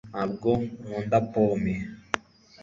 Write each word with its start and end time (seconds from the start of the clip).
ntabwo 0.11 0.49
nkunda 0.81 1.17
pome 1.31 1.73